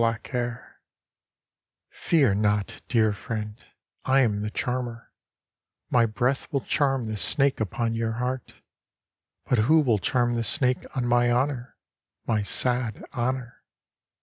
[0.01, 0.79] 14 BLACK HAIR
[1.93, 3.55] ^ —Fear not, dear friend,
[4.03, 5.11] I am the Charmer,
[5.91, 8.55] My breath will charm the snake upon your heart;
[9.45, 11.77] But who will charm the snake on my honour,
[12.25, 13.61] my sad honour